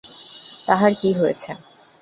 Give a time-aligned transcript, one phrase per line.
[0.67, 1.49] তাহার কি হয়েছে!